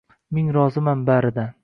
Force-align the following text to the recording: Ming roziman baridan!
Ming 0.37 0.47
roziman 0.55 1.05
baridan! 1.11 1.57